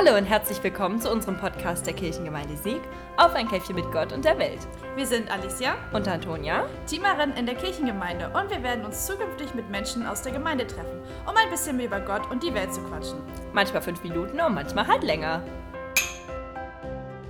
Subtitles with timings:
[0.00, 2.80] Hallo und herzlich willkommen zu unserem Podcast der Kirchengemeinde Sieg
[3.16, 4.60] auf ein Käffchen mit Gott und der Welt.
[4.94, 9.68] Wir sind Alicia und Antonia, Teamerin in der Kirchengemeinde und wir werden uns zukünftig mit
[9.70, 12.80] Menschen aus der Gemeinde treffen, um ein bisschen mehr über Gott und die Welt zu
[12.82, 13.18] quatschen.
[13.52, 15.42] Manchmal fünf Minuten und manchmal halt länger.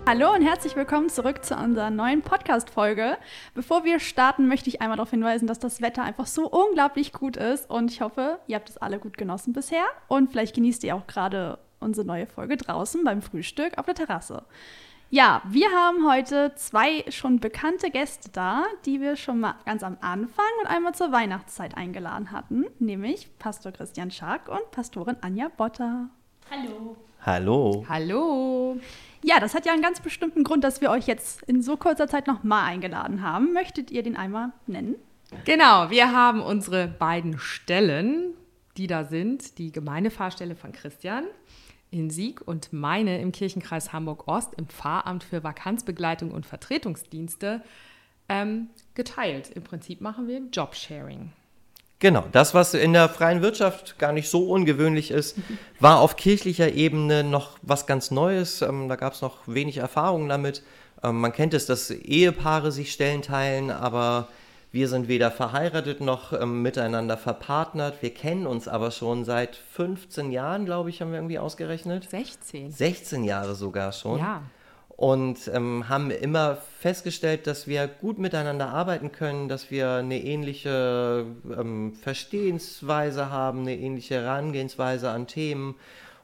[0.07, 3.17] Hallo und herzlich willkommen zurück zu unserer neuen Podcast-Folge.
[3.55, 7.39] Bevor wir starten, möchte ich einmal darauf hinweisen, dass das Wetter einfach so unglaublich gut
[7.39, 10.97] ist und ich hoffe, ihr habt es alle gut genossen bisher und vielleicht genießt ihr
[10.97, 14.45] auch gerade unsere neue Folge draußen beim Frühstück auf der Terrasse.
[15.11, 19.97] Ja, wir haben heute zwei schon bekannte Gäste da, die wir schon mal ganz am
[20.03, 26.11] Anfang und einmal zur Weihnachtszeit eingeladen hatten, nämlich Pastor Christian Schark und Pastorin Anja Botter.
[26.51, 26.97] Hallo.
[27.25, 27.87] Hallo.
[27.89, 28.79] Hallo.
[29.23, 32.07] Ja, das hat ja einen ganz bestimmten Grund, dass wir euch jetzt in so kurzer
[32.07, 33.55] Zeit nochmal eingeladen haben.
[33.55, 34.97] Möchtet ihr den einmal nennen?
[35.45, 38.35] Genau, wir haben unsere beiden Stellen,
[38.77, 41.25] die da sind, die Gemeindefahrstelle von Christian
[41.91, 47.63] in Sieg und meine im Kirchenkreis Hamburg-Ost im Pfarramt für Vakanzbegleitung und Vertretungsdienste
[48.29, 49.51] ähm, geteilt.
[49.51, 51.33] Im Prinzip machen wir Jobsharing.
[52.01, 55.37] Genau, das, was in der freien Wirtschaft gar nicht so ungewöhnlich ist,
[55.81, 58.63] war auf kirchlicher Ebene noch was ganz Neues.
[58.63, 60.63] Ähm, da gab es noch wenig Erfahrung damit.
[61.03, 64.29] Ähm, man kennt es, dass Ehepaare sich Stellen teilen, aber
[64.71, 68.03] wir sind weder verheiratet noch ähm, miteinander verpartnert.
[68.03, 72.11] Wir kennen uns aber schon seit 15 Jahren, glaube ich, haben wir irgendwie ausgerechnet.
[72.11, 72.71] 16.
[72.71, 74.19] 16 Jahre sogar schon.
[74.19, 74.43] Ja.
[74.89, 81.25] Und ähm, haben immer festgestellt, dass wir gut miteinander arbeiten können, dass wir eine ähnliche
[81.57, 85.77] ähm, Verstehensweise haben, eine ähnliche Herangehensweise an Themen.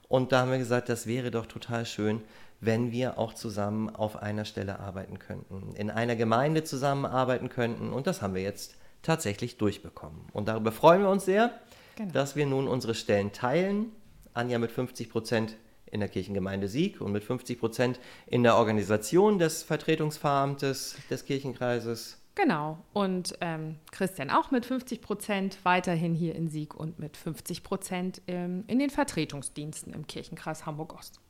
[0.08, 2.20] Und da haben wir gesagt, das wäre doch total schön,
[2.64, 7.92] wenn wir auch zusammen auf einer Stelle arbeiten könnten, in einer Gemeinde zusammenarbeiten könnten.
[7.92, 10.20] Und das haben wir jetzt tatsächlich durchbekommen.
[10.32, 11.50] Und darüber freuen wir uns sehr,
[11.96, 12.12] genau.
[12.12, 13.92] dass wir nun unsere Stellen teilen.
[14.32, 15.56] Anja mit 50 Prozent
[15.86, 22.20] in der Kirchengemeinde Sieg und mit 50 Prozent in der Organisation des Vertretungsfahramtes des Kirchenkreises.
[22.34, 22.78] Genau.
[22.92, 28.22] Und ähm, Christian auch mit 50 Prozent weiterhin hier in Sieg und mit 50 Prozent
[28.26, 31.20] ähm, in den Vertretungsdiensten im Kirchenkreis Hamburg-Ost.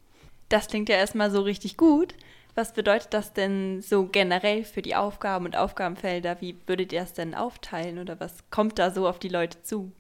[0.48, 2.14] Das klingt ja erstmal so richtig gut.
[2.54, 6.40] Was bedeutet das denn so generell für die Aufgaben und Aufgabenfelder?
[6.40, 9.90] Wie würdet ihr es denn aufteilen oder was kommt da so auf die Leute zu?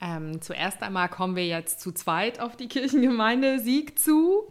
[0.00, 4.50] Ähm, zuerst einmal kommen wir jetzt zu zweit auf die Kirchengemeinde Sieg zu.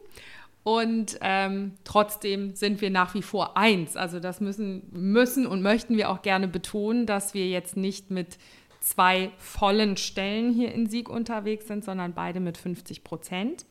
[0.63, 3.95] Und ähm, trotzdem sind wir nach wie vor eins.
[3.95, 8.37] Also das müssen, müssen und möchten wir auch gerne betonen, dass wir jetzt nicht mit
[8.81, 13.65] zwei vollen Stellen hier in Sieg unterwegs sind, sondern beide mit 50 Prozent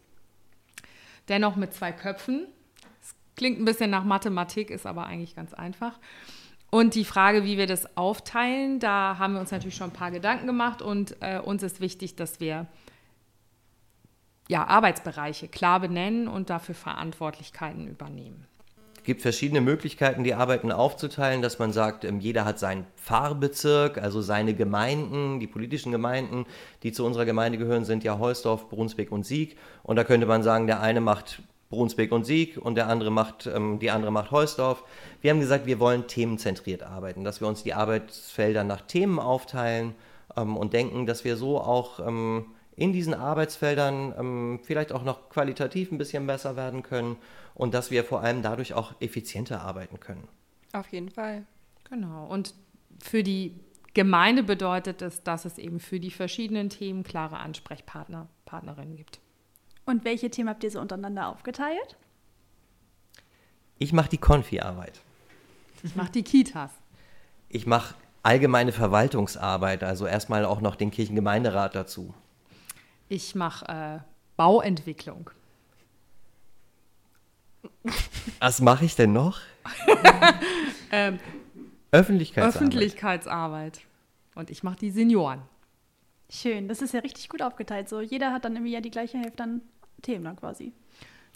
[1.28, 2.46] dennoch mit zwei Köpfen.
[3.00, 5.98] Das klingt ein bisschen nach Mathematik, ist aber eigentlich ganz einfach.
[6.70, 10.10] Und die Frage, wie wir das aufteilen, da haben wir uns natürlich schon ein paar
[10.10, 12.66] Gedanken gemacht und äh, uns ist wichtig, dass wir
[14.48, 18.46] ja, Arbeitsbereiche klar benennen und dafür Verantwortlichkeiten übernehmen.
[19.06, 24.20] Gibt verschiedene Möglichkeiten, die Arbeiten aufzuteilen, dass man sagt, ähm, jeder hat seinen Pfarrbezirk, also
[24.20, 26.44] seine Gemeinden, die politischen Gemeinden,
[26.82, 29.56] die zu unserer Gemeinde gehören, sind ja Heusdorf, Brunsbeck und Sieg.
[29.84, 31.40] Und da könnte man sagen, der eine macht
[31.70, 34.82] Brunsbeck und Sieg und der andere macht, ähm, die andere macht Heusdorf.
[35.20, 39.94] Wir haben gesagt, wir wollen themenzentriert arbeiten, dass wir uns die Arbeitsfelder nach Themen aufteilen
[40.36, 42.00] ähm, und denken, dass wir so auch
[42.76, 47.16] in diesen Arbeitsfeldern ähm, vielleicht auch noch qualitativ ein bisschen besser werden können
[47.54, 50.28] und dass wir vor allem dadurch auch effizienter arbeiten können.
[50.72, 51.46] Auf jeden Fall.
[51.88, 52.26] Genau.
[52.26, 52.54] Und
[53.02, 53.58] für die
[53.94, 59.20] Gemeinde bedeutet es, dass es eben für die verschiedenen Themen klare Ansprechpartner, Partnerinnen gibt.
[59.86, 61.96] Und welche Themen habt ihr so untereinander aufgeteilt?
[63.78, 65.00] Ich mache die Konfi-Arbeit.
[65.82, 66.70] Ich mache die Kitas.
[67.48, 72.12] Ich mache allgemeine Verwaltungsarbeit, also erstmal auch noch den Kirchengemeinderat dazu.
[73.08, 73.98] Ich mache äh,
[74.36, 75.30] Bauentwicklung.
[78.40, 79.40] Was mache ich denn noch?
[80.92, 81.18] ähm,
[81.92, 82.56] Öffentlichkeitsarbeit.
[82.56, 83.80] Öffentlichkeitsarbeit.
[84.34, 85.42] Und ich mache die Senioren.
[86.28, 87.88] Schön, das ist ja richtig gut aufgeteilt.
[87.88, 89.60] So, jeder hat dann irgendwie ja die gleiche Hälfte an
[90.02, 90.72] Themen dann quasi.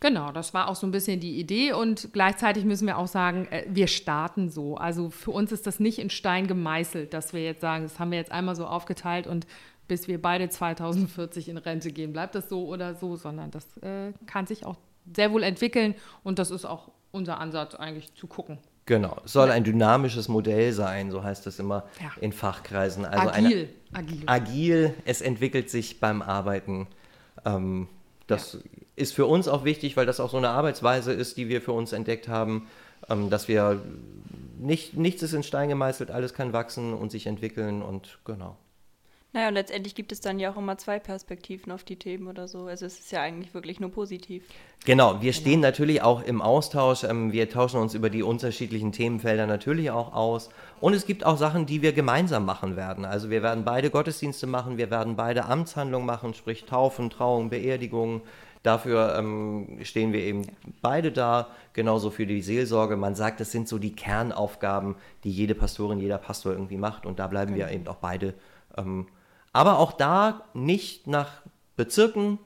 [0.00, 3.46] Genau, das war auch so ein bisschen die Idee und gleichzeitig müssen wir auch sagen,
[3.50, 4.76] äh, wir starten so.
[4.76, 8.10] Also für uns ist das nicht in Stein gemeißelt, dass wir jetzt sagen, das haben
[8.10, 9.46] wir jetzt einmal so aufgeteilt und
[9.90, 14.12] bis wir beide 2040 in Rente gehen, bleibt das so oder so, sondern das äh,
[14.24, 14.76] kann sich auch
[15.16, 18.58] sehr wohl entwickeln und das ist auch unser Ansatz eigentlich zu gucken.
[18.86, 22.12] Genau, es soll ein dynamisches Modell sein, so heißt es immer ja.
[22.20, 23.04] in Fachkreisen.
[23.04, 23.68] Also agil.
[23.92, 24.22] agil.
[24.26, 26.86] Agil, es entwickelt sich beim Arbeiten.
[27.44, 27.88] Ähm,
[28.28, 28.60] das ja.
[28.94, 31.72] ist für uns auch wichtig, weil das auch so eine Arbeitsweise ist, die wir für
[31.72, 32.68] uns entdeckt haben,
[33.08, 33.82] ähm, dass wir
[34.56, 38.56] nicht, nichts ist in Stein gemeißelt, alles kann wachsen und sich entwickeln und genau.
[39.32, 42.48] Naja, und letztendlich gibt es dann ja auch immer zwei Perspektiven auf die Themen oder
[42.48, 42.64] so.
[42.64, 44.42] Also es ist ja eigentlich wirklich nur positiv.
[44.84, 47.04] Genau, wir stehen natürlich auch im Austausch.
[47.04, 50.50] Ähm, wir tauschen uns über die unterschiedlichen Themenfelder natürlich auch aus.
[50.80, 53.04] Und es gibt auch Sachen, die wir gemeinsam machen werden.
[53.04, 58.22] Also wir werden beide Gottesdienste machen, wir werden beide Amtshandlungen machen, sprich Taufen, Trauung, Beerdigungen.
[58.64, 60.42] Dafür ähm, stehen wir eben
[60.82, 62.96] beide da, genauso für die Seelsorge.
[62.96, 67.06] Man sagt, das sind so die Kernaufgaben, die jede Pastorin, jeder Pastor irgendwie macht.
[67.06, 68.34] Und da bleiben wir eben auch beide
[68.76, 69.06] ähm,
[69.52, 71.42] aber auch da nicht nach
[71.76, 72.38] Bezirken,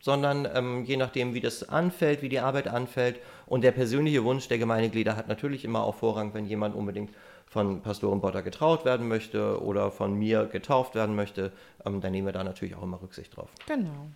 [0.00, 3.20] sondern ähm, je nachdem, wie das anfällt, wie die Arbeit anfällt.
[3.46, 7.10] Und der persönliche Wunsch der Gemeindeglieder hat natürlich immer auch Vorrang, wenn jemand unbedingt
[7.46, 11.52] von Pastoren Botter getraut werden möchte oder von mir getauft werden möchte,
[11.84, 13.50] ähm, dann nehmen wir da natürlich auch immer Rücksicht drauf.
[13.66, 14.08] Genau.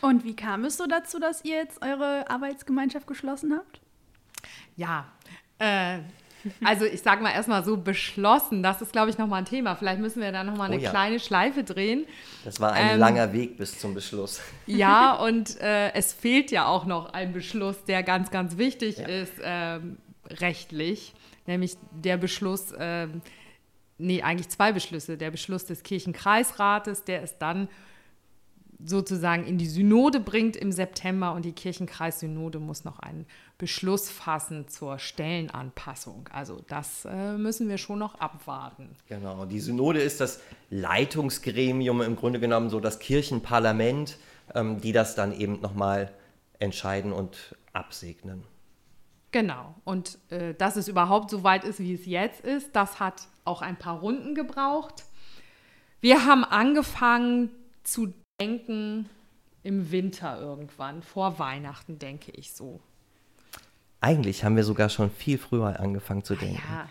[0.00, 3.80] Und wie kam es so dazu, dass ihr jetzt eure Arbeitsgemeinschaft geschlossen habt?
[4.74, 5.06] Ja,
[5.58, 5.98] äh,
[6.64, 9.76] also ich sage mal erstmal so beschlossen, das ist, glaube ich, nochmal ein Thema.
[9.76, 10.90] Vielleicht müssen wir da nochmal eine Oh ja.
[10.90, 12.06] kleine Schleife drehen.
[12.44, 14.40] Das war ein Ähm, langer Weg bis zum Beschluss.
[14.66, 19.06] Ja, und äh, es fehlt ja auch noch ein Beschluss, der ganz, ganz wichtig Ja.
[19.08, 19.98] ist, ähm,
[20.28, 21.12] rechtlich,
[21.46, 23.20] nämlich der Beschluss, ähm,
[23.98, 25.16] nee, eigentlich zwei Beschlüsse.
[25.16, 27.68] Der Beschluss des Kirchenkreisrates, der es dann
[28.84, 33.26] sozusagen in die Synode bringt im September und die Kirchenkreissynode muss noch einen
[33.58, 36.28] Beschluss fassen zur Stellenanpassung.
[36.32, 38.96] Also das äh, müssen wir schon noch abwarten.
[39.08, 40.40] Genau, die Synode ist das
[40.70, 44.18] Leitungsgremium, im Grunde genommen so das Kirchenparlament,
[44.54, 46.12] ähm, die das dann eben nochmal
[46.58, 48.44] entscheiden und absegnen.
[49.32, 49.74] Genau.
[49.84, 53.62] Und äh, dass es überhaupt so weit ist, wie es jetzt ist, das hat auch
[53.62, 55.04] ein paar Runden gebraucht.
[56.00, 57.50] Wir haben angefangen
[57.84, 59.08] zu denken
[59.62, 62.80] im Winter irgendwann, vor Weihnachten, denke ich so.
[64.00, 66.62] Eigentlich haben wir sogar schon viel früher angefangen zu denken.
[66.70, 66.88] Ja,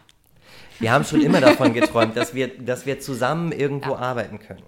[0.79, 4.63] Wir haben schon immer davon geträumt, dass wir, dass wir zusammen irgendwo arbeiten können.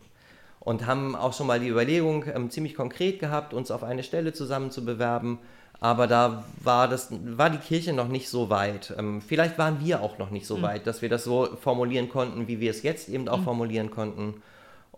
[0.59, 4.33] Und haben auch schon mal die Überlegung ähm, ziemlich konkret gehabt, uns auf eine Stelle
[4.33, 5.39] zusammen zu bewerben.
[5.79, 8.93] Aber da war, das, war die Kirche noch nicht so weit.
[8.97, 12.47] Ähm, vielleicht waren wir auch noch nicht so weit, dass wir das so formulieren konnten,
[12.47, 14.41] wie wir es jetzt eben auch formulieren konnten.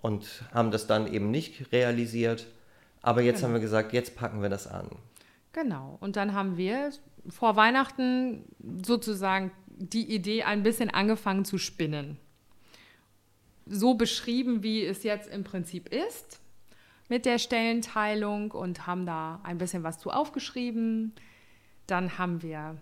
[0.04, 2.46] Und haben das dann eben nicht realisiert.
[3.02, 4.90] Aber jetzt haben wir gesagt, jetzt packen wir das an.
[5.54, 5.98] genau.
[6.02, 6.92] Und dann haben wir
[7.30, 8.44] vor Weihnachten
[8.86, 12.18] sozusagen die Idee ein bisschen angefangen zu spinnen.
[13.66, 16.42] So beschrieben, wie es jetzt im Prinzip ist
[17.08, 21.14] mit der Stellenteilung und haben da ein bisschen was zu aufgeschrieben.
[21.88, 22.78] Dann haben wir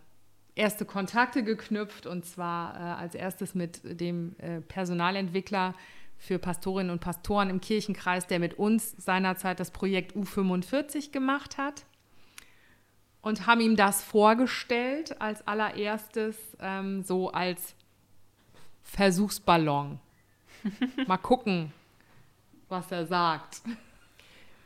[0.55, 5.75] erste Kontakte geknüpft und zwar äh, als erstes mit dem äh, Personalentwickler
[6.21, 11.83] für Pastorinnen und Pastoren im Kirchenkreis, der mit uns seinerzeit das Projekt U45 gemacht hat
[13.23, 17.75] und haben ihm das vorgestellt als allererstes, ähm, so als
[18.83, 19.99] Versuchsballon.
[21.07, 21.73] Mal gucken,
[22.69, 23.63] was er sagt.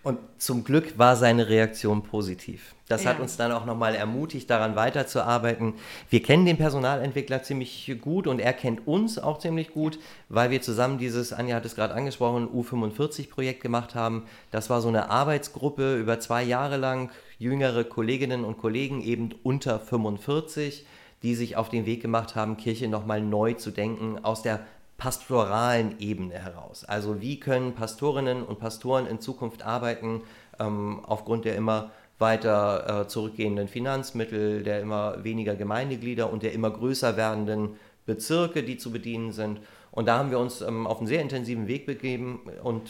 [0.06, 2.76] Und zum Glück war seine Reaktion positiv.
[2.88, 3.24] Das hat Ja.
[3.24, 5.74] uns dann auch nochmal ermutigt, daran weiterzuarbeiten.
[6.12, 9.98] Wir kennen den Personalentwickler ziemlich gut und er kennt uns auch ziemlich gut,
[10.30, 14.26] weil wir zusammen dieses, Anja hat es gerade angesprochen, U45-Projekt gemacht haben.
[14.52, 17.10] Das war so eine Arbeitsgruppe über zwei Jahre lang,
[17.40, 20.86] jüngere Kolleginnen und Kollegen eben unter 45,
[21.24, 24.60] die sich auf den Weg gemacht haben, Kirche nochmal neu zu denken, aus der
[24.98, 26.86] pastoralen Ebene heraus.
[26.86, 30.22] Also wie können Pastorinnen und Pastoren in Zukunft arbeiten,
[30.60, 36.72] ähm, aufgrund der immer weiter äh, zurückgehenden Finanzmittel, der immer weniger Gemeindeglieder und der immer
[36.72, 37.76] größer werdenden
[38.06, 39.60] Bezirke, die zu bedienen sind.
[39.92, 42.90] Und da haben wir uns ähm, auf einen sehr intensiven Weg begeben und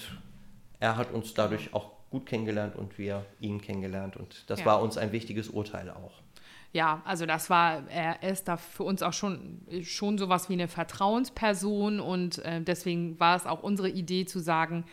[0.79, 4.15] er hat uns dadurch auch gut kennengelernt und wir ihn kennengelernt.
[4.15, 4.67] Und das Ja.
[4.67, 6.21] war uns ein wichtiges Urteil auch.
[6.75, 10.67] Ja, also das war, er ist da für uns auch schon, schon sowas wie eine
[10.67, 14.83] Vertrauensperson und äh, deswegen war es auch unsere Idee zu sagen,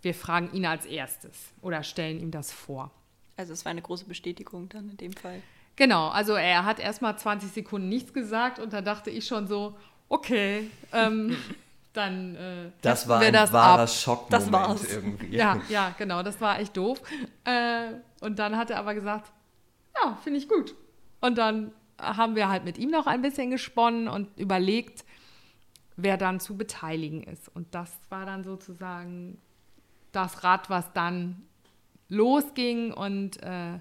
[0.00, 2.90] wir fragen ihn als erstes oder stellen ihm das vor.
[3.36, 5.42] Also es war eine große Bestätigung dann in dem Fall.
[5.76, 9.76] Genau, also er hat erstmal 20 Sekunden nichts gesagt und da dachte ich schon so,
[10.08, 11.36] okay, ähm,
[11.92, 13.90] dann äh, Das war wir ein das wahrer ab.
[13.90, 14.90] Schockmoment Das war's.
[14.90, 15.36] irgendwie.
[15.36, 17.02] Ja, ja, genau, das war echt doof.
[17.44, 17.90] Äh,
[18.22, 19.30] und dann hat er aber gesagt,
[20.02, 20.74] ja, finde ich gut.
[21.20, 25.04] Und dann haben wir halt mit ihm noch ein bisschen gesponnen und überlegt,
[25.96, 27.48] wer dann zu beteiligen ist.
[27.54, 29.38] Und das war dann sozusagen
[30.12, 31.42] das Rad, was dann
[32.08, 33.78] losging und äh,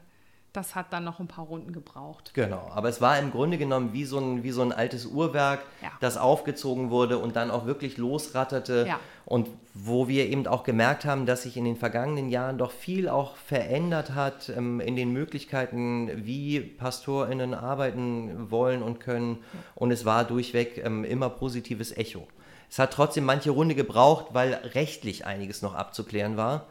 [0.60, 2.34] das hat dann noch ein paar Runden gebraucht.
[2.34, 5.62] Genau, aber es war im Grunde genommen wie so ein, wie so ein altes Uhrwerk,
[5.82, 5.90] Ja.
[6.02, 8.86] das aufgezogen wurde und dann auch wirklich losratterte.
[8.88, 9.00] Ja.
[9.26, 13.08] Und wo wir eben auch gemerkt haben, dass sich in den vergangenen Jahren doch viel
[13.08, 19.38] auch verändert hat ähm, in den Möglichkeiten, wie PastorInnen arbeiten wollen und können.
[19.76, 22.28] Und es war durchweg ähm, immer positives Echo.
[22.70, 26.66] Es hat trotzdem manche Runde gebraucht, weil rechtlich einiges noch abzuklären war.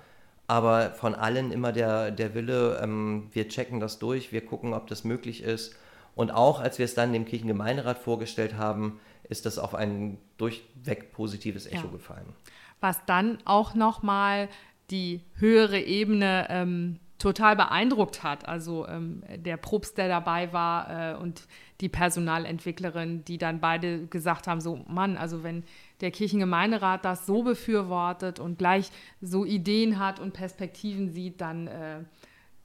[0.49, 4.87] Aber von allen immer der, der Wille, ähm, wir checken das durch, wir gucken, ob
[4.89, 5.77] das möglich ist.
[6.17, 11.13] Und auch als wir es dann dem Kirchengemeinderat vorgestellt haben, ist das auf ein durchweg
[11.13, 11.93] positives Echo Ja.
[11.93, 12.33] gefallen.
[12.81, 14.49] was dann auch nochmal
[14.91, 18.47] die höhere Ebene ähm, total beeindruckt hat.
[18.49, 21.47] Also ähm, der Probst, der dabei war äh, und
[21.81, 25.65] die Personalentwicklerin, die dann beide gesagt haben, so Mann, also wenn
[26.01, 28.91] der Kirchengemeinderat das so befürwortet und gleich
[29.21, 32.01] so Ideen hat und Perspektiven sieht, dann äh,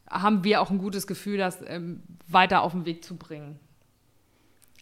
[0.09, 3.59] haben wir auch ein gutes Gefühl, das ähm, weiter auf den Weg zu bringen.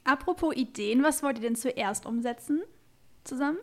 [0.03, 2.62] Apropos Ideen, was wollt ihr denn zuerst umsetzen
[3.24, 3.60] zusammen?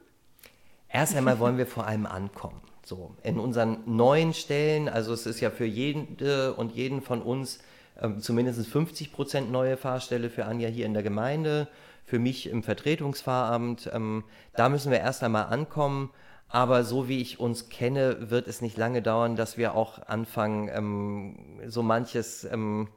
[0.89, 2.61] Erst einmal wollen wir vor allem ankommen.
[2.85, 7.59] So, in unseren neuen Stellen, also es ist ja für jede und jeden von uns
[8.01, 11.69] ähm, zumindest 50 Prozent neue Fahrstelle für Anja hier in der Gemeinde,
[12.09, 13.91] für mich im Vertretungsfahramt.
[13.93, 14.25] Ähm,
[14.57, 16.11] da müssen wir erst einmal ankommen.
[16.49, 20.71] Aber so wie ich uns kenne, wird es nicht lange dauern, dass wir auch anfangen,
[20.73, 22.89] ähm, so manches ähm,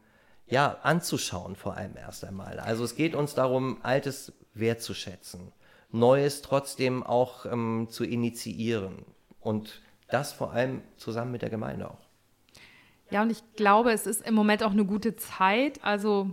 [0.48, 2.60] ja, anzuschauen, vor allem erst einmal.
[2.60, 5.52] Also es geht uns darum, Altes wertzuschätzen,
[5.92, 9.06] Neues trotzdem auch ähm, zu initiieren
[9.42, 12.08] und das vor allem zusammen mit der Gemeinde auch.
[13.10, 15.84] Ja, und ich glaube, es ist im Moment auch eine gute Zeit.
[15.84, 16.30] Also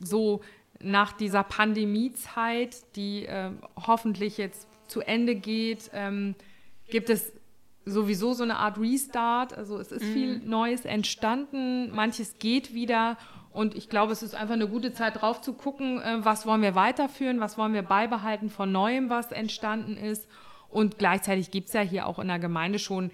[0.00, 0.40] so
[0.82, 6.34] nach dieser Pandemiezeit, die ähm, hoffentlich jetzt zu Ende geht, ähm,
[6.88, 7.32] gibt es
[7.84, 9.56] sowieso so eine Art Restart.
[9.56, 13.16] Also es ist viel Neues entstanden, manches geht wieder.
[13.52, 16.62] Und ich glaube, es ist einfach eine gute Zeit drauf zu gucken, äh, was wollen
[16.62, 20.28] wir weiterführen, was wollen wir beibehalten von Neuem, was entstanden ist.
[20.68, 23.10] Und gleichzeitig gibt es ja hier auch in der Gemeinde schon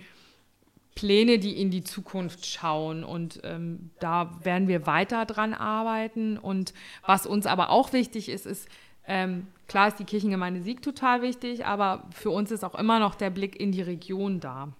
[0.94, 3.04] Pläne, die in die Zukunft schauen.
[3.04, 6.38] Und ähm, da werden wir weiter dran arbeiten.
[6.38, 6.74] Und
[7.06, 8.68] was uns aber auch wichtig ist, ist,
[9.06, 13.14] ähm, klar ist die Kirchengemeinde Sieg total wichtig, aber für uns ist auch immer noch
[13.14, 14.72] der Blick in die Region da.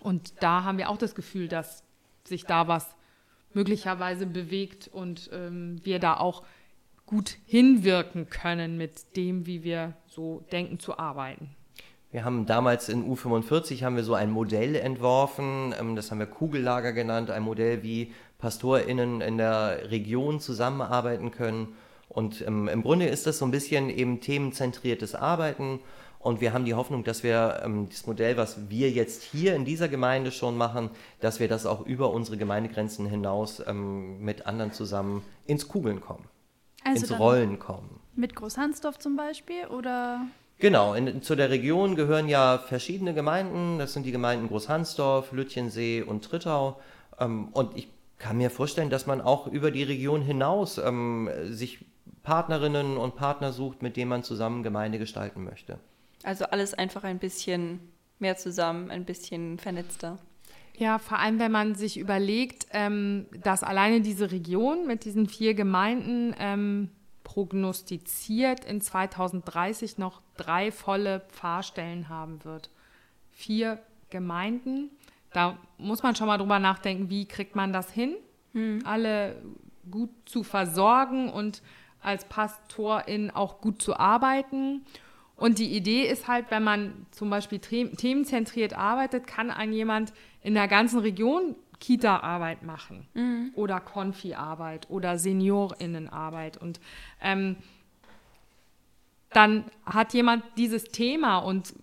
[0.00, 1.82] Und da haben wir auch das Gefühl, dass
[2.24, 2.94] sich da was
[3.54, 6.44] möglicherweise bewegt und ähm, wir da auch
[7.06, 11.56] gut hinwirken können mit dem, wie wir so denken zu arbeiten.
[12.10, 16.26] Wir haben damals in U45 haben wir so ein Modell entworfen, ähm, das haben wir
[16.26, 21.76] Kugellager genannt, ein Modell, wie PastorInnen in der Region zusammenarbeiten können.
[22.08, 25.80] Und ähm, im Grunde ist das so ein bisschen eben themenzentriertes Arbeiten.
[26.20, 29.64] Und wir haben die Hoffnung, dass wir ähm, das Modell, was wir jetzt hier in
[29.64, 34.72] dieser Gemeinde schon machen, dass wir das auch über unsere Gemeindegrenzen hinaus ähm, mit anderen
[34.72, 36.24] zusammen ins Kugeln kommen,
[36.84, 38.00] Also ins Rollen kommen.
[38.16, 40.22] mit Großhansdorf zum Beispiel oder
[40.58, 43.78] Genau, in, zu der Region gehören ja verschiedene Gemeinden.
[43.78, 46.80] Das sind die Gemeinden Großhansdorf, Lütjensee und Trittau.
[47.18, 47.88] Ähm, und ich
[48.18, 51.84] kann mir vorstellen, dass man auch über die Region hinaus ähm, sich
[52.24, 55.78] Partnerinnen und Partner sucht, mit denen man zusammen Gemeinde gestalten möchte.
[56.24, 57.78] Also alles einfach ein bisschen
[58.18, 60.18] mehr zusammen, ein bisschen vernetzter.
[60.76, 65.54] Ja, vor allem, wenn man sich überlegt, ähm, dass alleine diese Region mit diesen vier
[65.54, 66.90] Gemeinden ähm,
[67.28, 72.70] prognostiziert in 2030 noch drei volle Pfarrstellen haben wird.
[73.30, 74.90] Vier Gemeinden.
[75.34, 78.14] Da muss man schon mal drüber nachdenken, wie kriegt man das hin,
[78.84, 79.42] alle
[79.90, 81.62] gut zu versorgen und
[82.00, 84.86] als Pastorin auch gut zu arbeiten.
[85.36, 90.14] Und die Idee ist halt, wenn man zum Beispiel the- themenzentriert arbeitet, kann ein jemand
[90.42, 93.06] in der ganzen Region Kita-Arbeit machen
[93.54, 96.56] oder Konfi-Arbeit oder SeniorInnenarbeit.
[96.56, 96.80] Und
[97.20, 97.56] ähm,
[99.30, 101.74] dann hat jemand dieses Thema und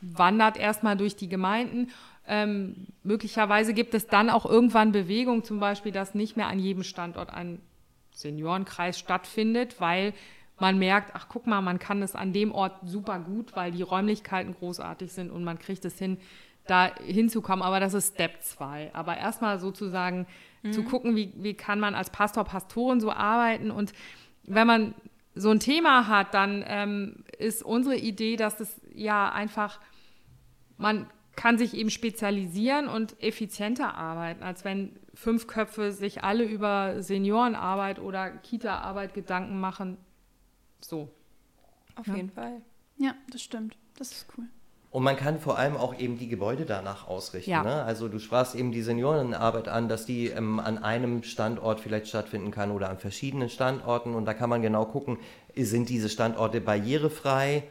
[0.00, 1.90] wandert erstmal durch die Gemeinden.
[2.28, 6.82] Ähm, möglicherweise gibt es dann auch irgendwann Bewegung, zum Beispiel, dass nicht mehr an jedem
[6.82, 7.60] Standort ein
[8.12, 10.12] Seniorenkreis stattfindet, weil
[10.58, 13.82] man merkt, ach guck mal, man kann es an dem Ort super gut, weil die
[13.82, 16.18] Räumlichkeiten großartig sind und man kriegt es hin,
[16.66, 17.62] da hinzukommen.
[17.62, 18.90] Aber das ist Step 2.
[18.94, 20.26] Aber erstmal sozusagen
[20.72, 23.70] zu gucken, wie, wie kann man als Pastor, Pastorin so arbeiten.
[23.70, 23.92] Und
[24.42, 24.94] wenn man
[25.36, 29.80] so ein Thema hat, dann ähm, ist unsere Idee, dass es ja einfach,
[30.76, 31.06] man
[31.36, 37.98] kann sich eben spezialisieren und effizienter arbeiten, als wenn fünf Köpfe sich alle über Seniorenarbeit
[38.00, 39.98] oder Kita-Arbeit Gedanken machen.
[40.80, 41.10] So.
[41.94, 42.16] Auf Ja.
[42.16, 42.60] jeden Fall.
[42.98, 43.76] ja, das stimmt.
[43.98, 44.46] Das ist cool.
[44.96, 47.50] Und man kann vor allem auch eben die Gebäude danach ausrichten.
[47.50, 47.62] Ja.
[47.62, 47.82] Ne?
[47.82, 52.50] Also du sprachst eben die Seniorenarbeit an, dass die ähm, an einem Standort vielleicht stattfinden
[52.50, 54.14] kann oder an verschiedenen Standorten.
[54.14, 55.18] Und da kann man genau gucken,
[55.54, 57.64] sind diese Standorte barrierefrei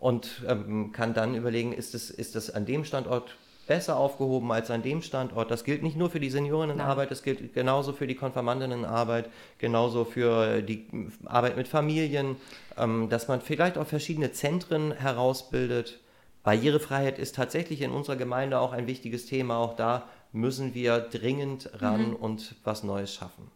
[0.00, 3.36] und ähm, kann dann überlegen, ist es, ist es an dem Standort
[3.68, 5.52] besser aufgehoben als an dem Standort.
[5.52, 10.62] Das gilt nicht nur für die Seniorinnenarbeit, das gilt genauso für die Konfirmandinnenarbeit, genauso für
[10.62, 10.84] die
[11.26, 12.34] Arbeit mit Familien,
[12.76, 16.00] ähm, dass man vielleicht auch verschiedene Zentren herausbildet.
[16.46, 19.58] Barrierefreiheit ist tatsächlich in unserer Gemeinde auch ein wichtiges Thema.
[19.58, 23.50] Auch da müssen wir dringend ran und was Neues schaffen.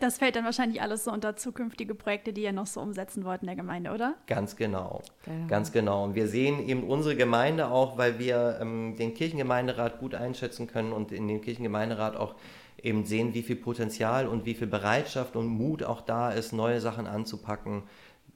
[0.00, 3.42] Das fällt dann wahrscheinlich alles so unter zukünftige Projekte, die ihr noch so umsetzen wollt
[3.42, 4.16] in der Gemeinde, oder?
[4.26, 5.02] Ganz genau.
[5.24, 5.46] Genau.
[5.46, 6.02] Ganz genau.
[6.02, 10.92] Und wir sehen eben unsere Gemeinde auch, weil wir ähm, den Kirchengemeinderat gut einschätzen können
[10.92, 12.34] und in dem Kirchengemeinderat auch
[12.82, 16.80] eben sehen, wie viel Potenzial und wie viel Bereitschaft und Mut auch da ist, neue
[16.80, 17.84] Sachen anzupacken.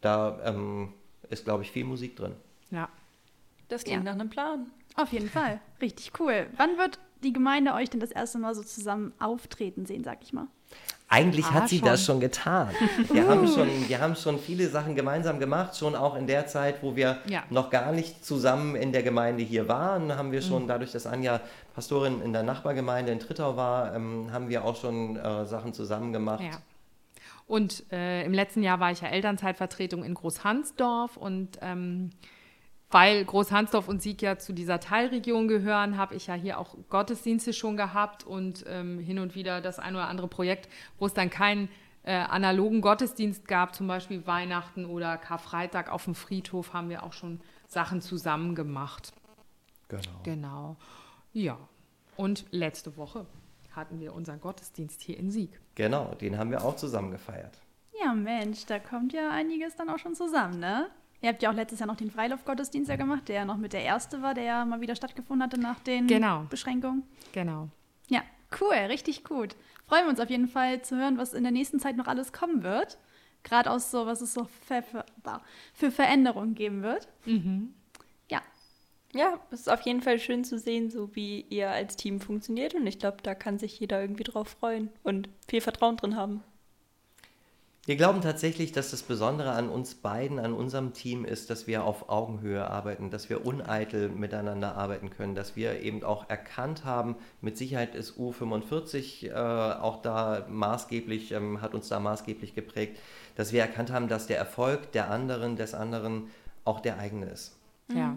[0.00, 0.92] Da ähm,
[1.30, 2.36] ist, glaube ich, viel Musik drin.
[2.70, 2.88] Ja.
[3.68, 4.12] Das klingt Ja.
[4.12, 4.66] nach einem Plan.
[4.96, 5.60] Auf jeden Fall.
[5.80, 6.46] Richtig cool.
[6.56, 10.32] Wann wird die Gemeinde euch denn das erste Mal so zusammen auftreten sehen, sag ich
[10.32, 10.46] mal?
[11.08, 11.86] Eigentlich Ah, hat sie schon.
[11.88, 12.70] das schon getan.
[13.12, 16.82] Wir, haben schon, wir haben schon viele Sachen gemeinsam gemacht, schon auch in der Zeit,
[16.82, 17.44] wo wir Ja.
[17.50, 21.40] noch gar nicht zusammen in der Gemeinde hier waren, haben wir schon, dadurch, dass Anja
[21.74, 26.12] Pastorin in der Nachbargemeinde in Trittau war, ähm, haben wir auch schon äh, Sachen zusammen
[26.12, 26.42] gemacht.
[26.42, 26.58] Ja.
[27.46, 32.10] Und äh, im letzten Jahr war ich ja Elternzeitvertretung in Großhansdorf und ähm,
[32.90, 37.52] weil Großhansdorf und Sieg ja zu dieser Teilregion gehören, habe ich ja hier auch Gottesdienste
[37.52, 41.30] schon gehabt und ähm, hin und wieder das ein oder andere Projekt, wo es dann
[41.30, 41.68] keinen
[42.04, 47.12] äh, analogen Gottesdienst gab, zum Beispiel Weihnachten oder Karfreitag auf dem Friedhof, haben wir auch
[47.12, 49.12] schon Sachen zusammen gemacht.
[49.88, 50.20] Genau.
[50.22, 50.76] Genau.
[51.32, 51.58] Ja.
[52.16, 53.26] Und letzte Woche
[53.72, 55.60] hatten wir unseren Gottesdienst hier in Sieg.
[55.74, 57.58] Genau, den haben wir auch zusammen gefeiert.
[58.02, 60.88] Ja, Mensch, da kommt ja einiges dann auch schon zusammen, ne?
[61.22, 63.72] Ihr habt ja auch letztes Jahr noch den Freiluftgottesdienst ja gemacht, der ja noch mit
[63.72, 66.44] der erste war, der ja mal wieder stattgefunden hatte nach den Genau.
[66.50, 67.02] Beschränkungen.
[67.32, 67.68] Genau.
[68.08, 68.22] Ja,
[68.60, 69.56] cool, richtig gut.
[69.86, 72.32] Freuen wir uns auf jeden Fall zu hören, was in der nächsten Zeit noch alles
[72.32, 72.98] kommen wird.
[73.44, 75.04] Gerade aus so, was es so für, für,
[75.72, 77.08] für Veränderungen geben wird.
[78.28, 78.42] Ja,
[79.14, 82.74] Ja, es ist auf jeden Fall schön zu sehen, so wie ihr als Team funktioniert.
[82.74, 86.42] Und ich glaube, da kann sich jeder irgendwie drauf freuen und viel Vertrauen drin haben.
[87.86, 91.84] Wir glauben tatsächlich, dass das Besondere an uns beiden, an unserem Team ist, dass wir
[91.84, 97.14] auf Augenhöhe arbeiten, dass wir uneitel miteinander arbeiten können, dass wir eben auch erkannt haben,
[97.40, 102.98] mit Sicherheit ist U45 äh, auch da maßgeblich, ähm, hat uns da maßgeblich geprägt,
[103.36, 106.28] dass wir erkannt haben, dass der Erfolg der anderen, des anderen
[106.64, 107.56] auch der eigene ist.
[107.94, 108.16] Ja.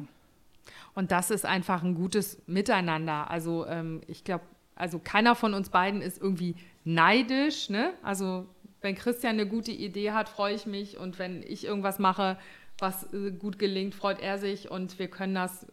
[0.95, 3.29] Und das ist einfach ein gutes Miteinander.
[3.29, 6.55] Also ähm, ich glaube, also keiner von uns beiden ist irgendwie
[6.86, 7.69] neidisch.
[7.69, 7.93] Ne?
[8.01, 8.47] Also
[8.81, 10.97] wenn Christian eine gute Idee hat, freue ich mich.
[10.97, 12.37] Und wenn ich irgendwas mache,
[12.77, 14.71] was äh, gut gelingt, freut er sich.
[14.71, 15.67] Und wir können das äh,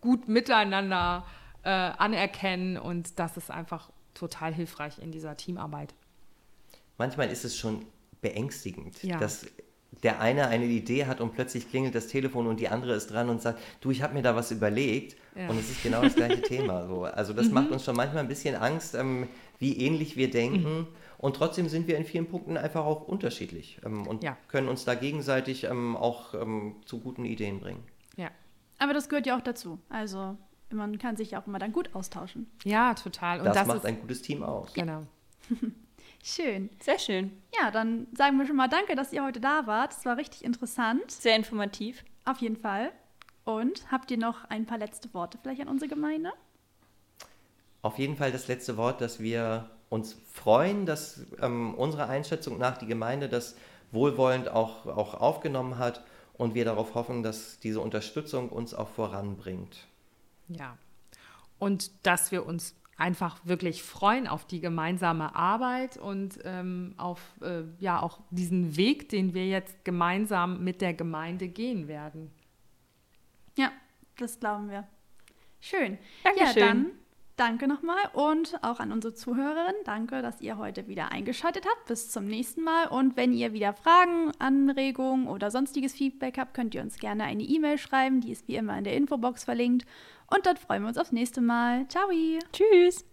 [0.00, 1.26] gut miteinander
[1.62, 2.78] äh, anerkennen.
[2.78, 5.94] Und das ist einfach total hilfreich in dieser Teamarbeit.
[6.98, 7.84] Manchmal ist es schon
[8.20, 9.18] beängstigend, Ja.
[9.18, 9.46] dass
[10.02, 13.28] der eine eine Idee hat und plötzlich klingelt das Telefon und die andere ist dran
[13.28, 15.48] und sagt, du, ich habe mir da was überlegt Ja.
[15.48, 16.86] und es ist genau das gleiche Thema.
[16.86, 17.04] So.
[17.04, 19.28] Also das macht uns schon manchmal ein bisschen Angst, ähm,
[19.62, 20.86] wie ähnlich wir denken
[21.18, 24.36] und trotzdem sind wir in vielen Punkten einfach auch unterschiedlich ähm, und Ja.
[24.48, 27.82] können uns da gegenseitig ähm, auch ähm, zu guten Ideen bringen.
[28.16, 28.28] Ja.
[28.78, 29.78] aber das gehört ja auch dazu.
[29.88, 30.36] Also
[30.70, 32.50] man kann sich ja auch immer dann gut austauschen.
[32.64, 33.38] Ja, total.
[33.38, 34.72] Und Das, das, macht ist ein gutes Team aus.
[34.74, 35.06] genau.
[36.24, 36.70] Schön.
[36.80, 37.32] Sehr schön.
[37.60, 39.92] Ja, dann sagen wir schon mal danke, dass ihr heute da wart.
[39.92, 41.10] Es war richtig interessant.
[41.10, 42.04] Sehr informativ.
[42.24, 42.92] Auf jeden Fall.
[43.44, 46.32] Und habt ihr noch ein paar letzte Worte vielleicht an unsere Gemeinde?
[47.82, 52.78] Auf jeden Fall das letzte Wort, dass wir uns freuen, dass ähm, unserer Einschätzung nach
[52.78, 53.56] die Gemeinde das
[53.90, 56.02] wohlwollend auch, auch aufgenommen hat
[56.34, 59.86] und wir darauf hoffen, dass diese Unterstützung uns auch voranbringt.
[60.48, 60.78] Ja.
[61.58, 67.62] Und dass wir uns einfach wirklich freuen auf die gemeinsame Arbeit und ähm, auf äh,
[67.78, 72.30] ja auch diesen Weg, den wir jetzt gemeinsam mit der Gemeinde gehen werden.
[73.58, 73.72] Ja,
[74.18, 74.86] das glauben wir.
[75.60, 75.98] Schön.
[76.22, 76.62] Dankeschön.
[76.62, 76.90] Ja, dann
[77.36, 79.74] danke nochmal und auch an unsere Zuhörerin.
[79.84, 81.86] Danke, dass ihr heute wieder eingeschaltet habt.
[81.86, 82.88] Bis zum nächsten Mal.
[82.88, 87.42] Und wenn ihr wieder Fragen, Anregungen oder sonstiges Feedback habt, könnt ihr uns gerne eine
[87.42, 88.20] E-Mail schreiben.
[88.20, 89.86] Die ist wie immer in der Infobox verlinkt.
[90.34, 91.86] Und dann freuen wir uns aufs nächste Mal.
[91.88, 92.08] Ciao!
[92.52, 93.11] Tschüss.